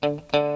Thank 0.00 0.22
you. 0.32 0.47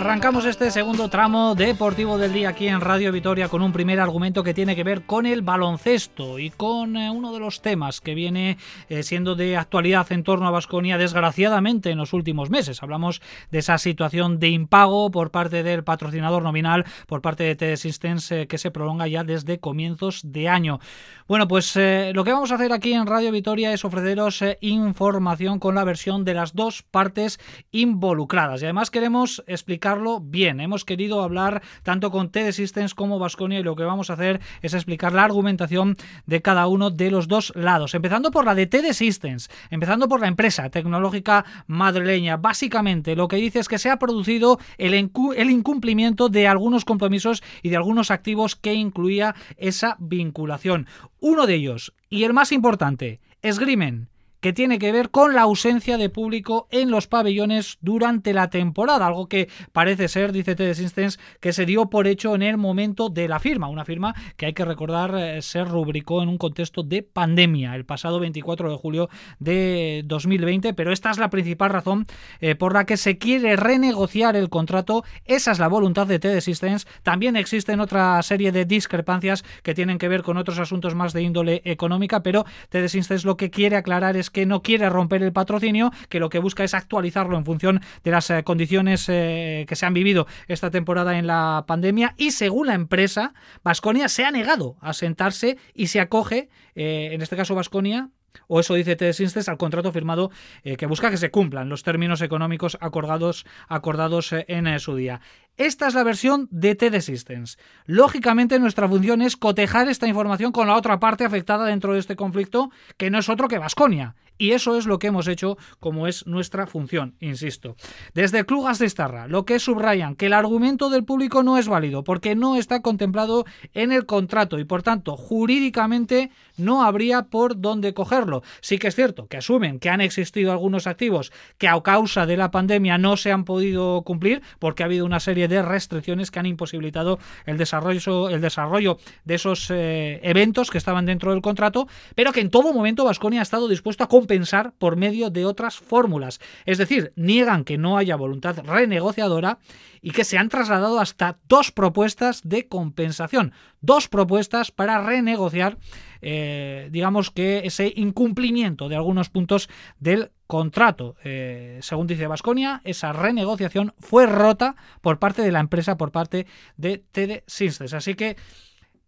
Arrancamos 0.00 0.46
este 0.46 0.70
segundo 0.70 1.10
tramo 1.10 1.54
deportivo 1.54 2.16
del 2.16 2.32
día 2.32 2.48
aquí 2.48 2.68
en 2.68 2.80
Radio 2.80 3.12
Vitoria 3.12 3.50
con 3.50 3.60
un 3.60 3.70
primer 3.70 4.00
argumento 4.00 4.42
que 4.42 4.54
tiene 4.54 4.74
que 4.74 4.82
ver 4.82 5.02
con 5.02 5.26
el 5.26 5.42
baloncesto 5.42 6.38
y 6.38 6.48
con 6.48 6.96
eh, 6.96 7.10
uno 7.10 7.34
de 7.34 7.38
los 7.38 7.60
temas 7.60 8.00
que 8.00 8.14
viene 8.14 8.56
eh, 8.88 9.02
siendo 9.02 9.34
de 9.34 9.58
actualidad 9.58 10.10
en 10.10 10.24
torno 10.24 10.46
a 10.46 10.52
Vasconia 10.52 10.96
desgraciadamente 10.96 11.90
en 11.90 11.98
los 11.98 12.14
últimos 12.14 12.48
meses. 12.48 12.82
Hablamos 12.82 13.20
de 13.50 13.58
esa 13.58 13.76
situación 13.76 14.38
de 14.38 14.48
impago 14.48 15.10
por 15.10 15.30
parte 15.30 15.62
del 15.62 15.84
patrocinador 15.84 16.42
nominal, 16.42 16.86
por 17.06 17.20
parte 17.20 17.44
de 17.44 17.56
TD 17.56 17.76
Systems 17.76 18.32
eh, 18.32 18.46
que 18.46 18.56
se 18.56 18.70
prolonga 18.70 19.06
ya 19.06 19.22
desde 19.22 19.60
comienzos 19.60 20.22
de 20.24 20.48
año. 20.48 20.80
Bueno, 21.28 21.46
pues 21.46 21.76
lo 21.76 22.24
que 22.24 22.32
vamos 22.32 22.50
a 22.50 22.56
hacer 22.56 22.72
aquí 22.72 22.92
en 22.92 23.06
Radio 23.06 23.30
Vitoria 23.30 23.72
es 23.72 23.84
ofreceros 23.84 24.42
información 24.60 25.60
con 25.60 25.76
la 25.76 25.84
versión 25.84 26.24
de 26.24 26.34
las 26.34 26.56
dos 26.56 26.82
partes 26.82 27.38
involucradas 27.70 28.62
y 28.62 28.64
además 28.64 28.90
queremos 28.90 29.44
explicar 29.46 29.89
bien. 29.98 30.60
Hemos 30.60 30.84
querido 30.84 31.22
hablar 31.22 31.62
tanto 31.82 32.10
con 32.10 32.30
TD 32.30 32.52
Systems 32.52 32.94
como 32.94 33.18
Vasconia 33.18 33.60
y 33.60 33.62
lo 33.62 33.76
que 33.76 33.84
vamos 33.84 34.10
a 34.10 34.14
hacer 34.14 34.40
es 34.62 34.74
explicar 34.74 35.12
la 35.12 35.24
argumentación 35.24 35.96
de 36.26 36.42
cada 36.42 36.66
uno 36.66 36.90
de 36.90 37.10
los 37.10 37.28
dos 37.28 37.52
lados. 37.56 37.94
Empezando 37.94 38.30
por 38.30 38.44
la 38.44 38.54
de 38.54 38.66
TD 38.66 38.92
Systems, 38.92 39.50
empezando 39.70 40.08
por 40.08 40.20
la 40.20 40.28
empresa 40.28 40.70
tecnológica 40.70 41.44
madrileña. 41.66 42.36
Básicamente 42.36 43.16
lo 43.16 43.28
que 43.28 43.36
dice 43.36 43.58
es 43.58 43.68
que 43.68 43.78
se 43.78 43.90
ha 43.90 43.98
producido 43.98 44.58
el, 44.78 44.94
incumplimiento 44.94 46.28
de 46.28 46.46
algunos 46.46 46.84
compromisos 46.84 47.42
y 47.62 47.70
de 47.70 47.76
algunos 47.76 48.10
activos 48.10 48.56
que 48.56 48.74
incluía 48.74 49.34
esa 49.56 49.96
vinculación. 49.98 50.86
Uno 51.20 51.46
de 51.46 51.54
ellos, 51.54 51.94
y 52.08 52.24
el 52.24 52.32
más 52.32 52.52
importante, 52.52 53.20
esgrimen 53.42 54.08
que 54.40 54.52
tiene 54.52 54.78
que 54.78 54.92
ver 54.92 55.10
con 55.10 55.34
la 55.34 55.42
ausencia 55.42 55.98
de 55.98 56.08
público 56.08 56.66
en 56.70 56.90
los 56.90 57.06
pabellones 57.06 57.78
durante 57.80 58.32
la 58.32 58.50
temporada, 58.50 59.06
algo 59.06 59.28
que 59.28 59.48
parece 59.72 60.08
ser, 60.08 60.32
dice 60.32 60.54
TD 60.54 60.74
Systems, 60.74 61.18
que 61.40 61.52
se 61.52 61.66
dio 61.66 61.90
por 61.90 62.06
hecho 62.06 62.34
en 62.34 62.42
el 62.42 62.56
momento 62.56 63.08
de 63.08 63.28
la 63.28 63.38
firma, 63.38 63.68
una 63.68 63.84
firma 63.84 64.14
que 64.36 64.46
hay 64.46 64.52
que 64.52 64.64
recordar 64.64 65.14
eh, 65.16 65.42
se 65.42 65.64
rubricó 65.64 66.22
en 66.22 66.28
un 66.28 66.38
contexto 66.38 66.82
de 66.82 67.02
pandemia 67.02 67.74
el 67.74 67.84
pasado 67.84 68.20
24 68.20 68.70
de 68.70 68.76
julio 68.76 69.08
de 69.38 70.02
2020, 70.06 70.74
pero 70.74 70.92
esta 70.92 71.10
es 71.10 71.18
la 71.18 71.30
principal 71.30 71.70
razón 71.70 72.06
eh, 72.40 72.54
por 72.54 72.72
la 72.72 72.86
que 72.86 72.96
se 72.96 73.18
quiere 73.18 73.56
renegociar 73.56 74.36
el 74.36 74.48
contrato, 74.48 75.04
esa 75.24 75.52
es 75.52 75.58
la 75.58 75.68
voluntad 75.68 76.06
de 76.06 76.18
TD 76.18 76.40
Systems, 76.40 76.86
también 77.02 77.36
existen 77.36 77.80
otra 77.80 78.22
serie 78.22 78.52
de 78.52 78.64
discrepancias 78.64 79.44
que 79.62 79.74
tienen 79.74 79.98
que 79.98 80.08
ver 80.08 80.22
con 80.22 80.36
otros 80.36 80.58
asuntos 80.58 80.94
más 80.94 81.12
de 81.12 81.22
índole 81.22 81.62
económica, 81.64 82.22
pero 82.22 82.44
TD 82.70 82.88
Systems 82.88 83.24
lo 83.24 83.36
que 83.36 83.50
quiere 83.50 83.76
aclarar 83.76 84.16
es 84.16 84.29
que 84.30 84.46
no 84.46 84.62
quiere 84.62 84.88
romper 84.88 85.22
el 85.22 85.32
patrocinio, 85.32 85.92
que 86.08 86.20
lo 86.20 86.28
que 86.28 86.38
busca 86.38 86.64
es 86.64 86.74
actualizarlo 86.74 87.36
en 87.36 87.44
función 87.44 87.80
de 88.04 88.10
las 88.10 88.30
eh, 88.30 88.42
condiciones 88.44 89.08
eh, 89.08 89.64
que 89.68 89.76
se 89.76 89.86
han 89.86 89.94
vivido 89.94 90.26
esta 90.48 90.70
temporada 90.70 91.18
en 91.18 91.26
la 91.26 91.64
pandemia 91.66 92.14
y 92.16 92.32
según 92.32 92.68
la 92.68 92.74
empresa, 92.74 93.34
Vasconia 93.62 94.08
se 94.08 94.24
ha 94.24 94.30
negado 94.30 94.76
a 94.80 94.92
sentarse 94.92 95.58
y 95.74 95.88
se 95.88 96.00
acoge, 96.00 96.48
eh, 96.74 97.10
en 97.12 97.22
este 97.22 97.36
caso 97.36 97.54
Vasconia, 97.54 98.10
o 98.46 98.60
eso 98.60 98.74
dice 98.74 98.94
TD 98.94 99.12
Systems 99.12 99.48
al 99.48 99.58
contrato 99.58 99.90
firmado 99.90 100.30
que 100.62 100.86
busca 100.86 101.10
que 101.10 101.16
se 101.16 101.32
cumplan 101.32 101.68
los 101.68 101.82
términos 101.82 102.22
económicos 102.22 102.78
acordados, 102.80 103.44
acordados 103.68 104.32
en 104.32 104.78
su 104.78 104.94
día. 104.94 105.20
Esta 105.60 105.88
es 105.88 105.92
la 105.92 106.04
versión 106.04 106.48
de 106.50 106.74
TD 106.74 107.02
Systems. 107.02 107.58
Lógicamente, 107.84 108.58
nuestra 108.58 108.88
función 108.88 109.20
es 109.20 109.36
cotejar 109.36 109.88
esta 109.88 110.06
información 110.06 110.52
con 110.52 110.68
la 110.68 110.74
otra 110.74 110.98
parte 110.98 111.26
afectada 111.26 111.66
dentro 111.66 111.92
de 111.92 111.98
este 111.98 112.16
conflicto, 112.16 112.70
que 112.96 113.10
no 113.10 113.18
es 113.18 113.28
otro 113.28 113.46
que 113.46 113.58
Vasconia. 113.58 114.16
Y 114.40 114.52
eso 114.52 114.78
es 114.78 114.86
lo 114.86 114.98
que 114.98 115.08
hemos 115.08 115.28
hecho 115.28 115.58
como 115.80 116.06
es 116.06 116.26
nuestra 116.26 116.66
función, 116.66 117.14
insisto. 117.20 117.76
Desde 118.14 118.46
Clugas 118.46 118.78
de 118.78 118.86
Estarra, 118.86 119.28
lo 119.28 119.44
que 119.44 119.58
subrayan 119.58 120.16
que 120.16 120.26
el 120.26 120.32
argumento 120.32 120.88
del 120.88 121.04
público 121.04 121.42
no 121.42 121.58
es 121.58 121.68
válido 121.68 122.04
porque 122.04 122.34
no 122.34 122.56
está 122.56 122.80
contemplado 122.80 123.44
en 123.74 123.92
el 123.92 124.06
contrato 124.06 124.58
y 124.58 124.64
por 124.64 124.82
tanto 124.82 125.18
jurídicamente 125.18 126.30
no 126.56 126.82
habría 126.84 127.24
por 127.24 127.60
dónde 127.60 127.92
cogerlo. 127.92 128.42
Sí 128.62 128.78
que 128.78 128.88
es 128.88 128.94
cierto 128.94 129.26
que 129.26 129.36
asumen 129.36 129.78
que 129.78 129.90
han 129.90 130.00
existido 130.00 130.52
algunos 130.52 130.86
activos 130.86 131.32
que 131.58 131.68
a 131.68 131.78
causa 131.82 132.24
de 132.24 132.38
la 132.38 132.50
pandemia 132.50 132.96
no 132.96 133.18
se 133.18 133.32
han 133.32 133.44
podido 133.44 134.00
cumplir 134.04 134.40
porque 134.58 134.82
ha 134.82 134.86
habido 134.86 135.04
una 135.04 135.20
serie 135.20 135.48
de 135.48 135.49
restricciones 135.62 136.30
que 136.30 136.38
han 136.38 136.46
imposibilitado 136.46 137.18
el 137.46 137.58
desarrollo, 137.58 138.28
el 138.28 138.40
desarrollo 138.40 138.98
de 139.24 139.34
esos 139.34 139.70
eh, 139.70 140.20
eventos 140.22 140.70
que 140.70 140.78
estaban 140.78 141.06
dentro 141.06 141.32
del 141.32 141.42
contrato, 141.42 141.88
pero 142.14 142.32
que 142.32 142.40
en 142.40 142.50
todo 142.50 142.72
momento 142.72 143.04
Vasconia 143.04 143.40
ha 143.40 143.42
estado 143.42 143.68
dispuesto 143.68 144.04
a 144.04 144.08
compensar 144.08 144.72
por 144.78 144.96
medio 144.96 145.30
de 145.30 145.44
otras 145.44 145.76
fórmulas. 145.76 146.40
Es 146.66 146.78
decir, 146.78 147.12
niegan 147.16 147.64
que 147.64 147.78
no 147.78 147.96
haya 147.96 148.16
voluntad 148.16 148.58
renegociadora 148.64 149.58
y 150.02 150.12
que 150.12 150.24
se 150.24 150.38
han 150.38 150.48
trasladado 150.48 151.00
hasta 151.00 151.38
dos 151.48 151.72
propuestas 151.72 152.40
de 152.44 152.68
compensación, 152.68 153.52
dos 153.80 154.08
propuestas 154.08 154.70
para 154.70 155.02
renegociar, 155.02 155.76
eh, 156.22 156.88
digamos 156.90 157.30
que 157.30 157.62
ese 157.64 157.92
incumplimiento 157.96 158.88
de 158.88 158.96
algunos 158.96 159.30
puntos 159.30 159.68
del 159.98 160.30
contrato. 160.46 161.16
Eh, 161.24 161.78
según 161.82 162.06
dice 162.06 162.26
Vasconia, 162.26 162.80
esa 162.84 163.12
renegociación 163.12 163.94
fue 163.98 164.26
rota 164.26 164.74
por 165.00 165.18
parte 165.18 165.42
de 165.42 165.52
la 165.52 165.60
empresa, 165.60 165.96
por 165.96 166.10
parte 166.10 166.46
de 166.76 166.98
TD 166.98 167.44
Systems. 167.46 167.94
Así 167.94 168.14
que 168.14 168.36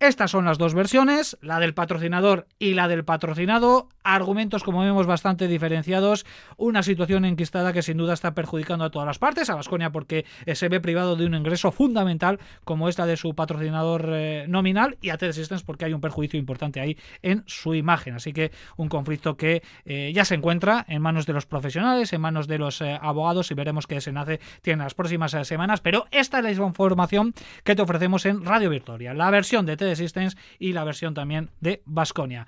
estas 0.00 0.30
son 0.30 0.46
las 0.46 0.56
dos 0.56 0.72
versiones, 0.72 1.36
la 1.42 1.60
del 1.60 1.74
patrocinador 1.74 2.46
y 2.58 2.72
la 2.72 2.88
del 2.88 3.04
patrocinado. 3.04 3.90
Argumentos, 4.02 4.62
como 4.64 4.80
vemos, 4.80 5.06
bastante 5.06 5.46
diferenciados. 5.46 6.24
Una 6.56 6.82
situación 6.82 7.26
enquistada 7.26 7.74
que 7.74 7.82
sin 7.82 7.98
duda 7.98 8.14
está 8.14 8.32
perjudicando 8.32 8.86
a 8.86 8.90
todas 8.90 9.04
las 9.04 9.18
partes. 9.18 9.50
A 9.50 9.56
Vasconia 9.56 9.90
porque 9.90 10.24
eh, 10.46 10.54
se 10.54 10.70
ve 10.70 10.80
privado 10.80 11.16
de 11.16 11.26
un 11.26 11.34
ingreso 11.34 11.70
fundamental 11.70 12.40
como 12.64 12.88
esta 12.88 13.04
de 13.04 13.18
su 13.18 13.34
patrocinador 13.34 14.08
eh, 14.14 14.46
nominal 14.48 14.96
y 15.02 15.10
a 15.10 15.18
TED 15.18 15.32
Systems 15.32 15.64
porque 15.64 15.84
hay 15.84 15.92
un 15.92 16.00
perjuicio 16.00 16.40
importante 16.40 16.80
ahí 16.80 16.96
en 17.20 17.42
su 17.44 17.74
imagen. 17.74 18.14
Así 18.14 18.32
que 18.32 18.52
un 18.78 18.88
conflicto 18.88 19.36
que 19.36 19.62
eh, 19.84 20.12
ya 20.14 20.24
se 20.24 20.34
encuentra 20.34 20.86
en 20.88 21.02
manos 21.02 21.26
de 21.26 21.34
los 21.34 21.44
profesionales, 21.44 22.10
en 22.14 22.22
manos 22.22 22.48
de 22.48 22.56
los 22.56 22.80
abogados 22.80 23.50
y 23.50 23.54
veremos 23.54 23.86
qué 23.86 23.96
desenlace 23.96 24.40
tiene 24.62 24.82
las 24.82 24.94
próximas 24.94 25.36
semanas. 25.42 25.82
Pero 25.82 26.06
esta 26.10 26.38
es 26.38 26.44
la 26.44 26.52
información 26.52 27.34
que 27.64 27.76
te 27.76 27.82
ofrecemos 27.82 28.24
en 28.24 28.46
Radio 28.46 28.70
Victoria. 28.70 29.12
La 29.12 29.30
versión 29.30 29.66
de 29.66 29.76
Systems 29.96 30.36
y 30.58 30.72
la 30.72 30.84
versión 30.84 31.14
también 31.14 31.50
de 31.60 31.82
Vasconia. 31.86 32.38